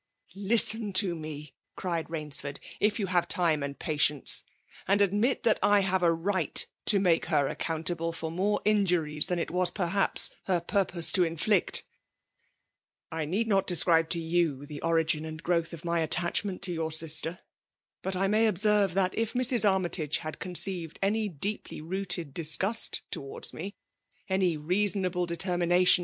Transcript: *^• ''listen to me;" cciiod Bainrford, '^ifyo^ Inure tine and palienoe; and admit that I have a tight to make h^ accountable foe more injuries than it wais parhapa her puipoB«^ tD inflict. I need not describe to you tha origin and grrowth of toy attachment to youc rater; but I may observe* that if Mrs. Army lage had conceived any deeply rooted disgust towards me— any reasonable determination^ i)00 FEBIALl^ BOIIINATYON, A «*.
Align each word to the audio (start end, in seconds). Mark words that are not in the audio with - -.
*^• 0.37 0.41
''listen 0.49 0.91
to 0.95 1.13
me;" 1.13 1.53
cciiod 1.77 2.07
Bainrford, 2.07 2.57
'^ifyo^ 2.81 3.05
Inure 3.07 3.23
tine 3.27 3.61
and 3.61 3.77
palienoe; 3.77 4.43
and 4.87 4.99
admit 4.99 5.43
that 5.43 5.59
I 5.61 5.81
have 5.81 6.01
a 6.01 6.07
tight 6.17 6.67
to 6.85 6.97
make 6.97 7.27
h^ 7.27 7.51
accountable 7.51 8.11
foe 8.11 8.31
more 8.31 8.61
injuries 8.65 9.27
than 9.27 9.37
it 9.37 9.49
wais 9.51 9.69
parhapa 9.71 10.31
her 10.45 10.59
puipoB«^ 10.59 11.13
tD 11.13 11.27
inflict. 11.27 11.83
I 13.11 13.25
need 13.25 13.47
not 13.47 13.67
describe 13.67 14.09
to 14.09 14.19
you 14.19 14.65
tha 14.65 14.81
origin 14.83 15.23
and 15.23 15.43
grrowth 15.43 15.71
of 15.71 15.83
toy 15.83 16.01
attachment 16.01 16.63
to 16.63 16.75
youc 16.79 16.99
rater; 17.03 17.39
but 18.01 18.15
I 18.15 18.25
may 18.25 18.47
observe* 18.47 18.95
that 18.95 19.13
if 19.15 19.33
Mrs. 19.33 19.69
Army 19.69 19.91
lage 19.99 20.17
had 20.17 20.39
conceived 20.39 20.97
any 21.03 21.29
deeply 21.29 21.79
rooted 21.79 22.33
disgust 22.33 23.03
towards 23.11 23.53
me— 23.53 23.75
any 24.27 24.57
reasonable 24.57 25.27
determination^ 25.27 25.27
i)00 25.27 25.57
FEBIALl^ 25.57 25.67
BOIIINATYON, 25.67 25.79
A 25.79 25.97
«*. 25.97 25.97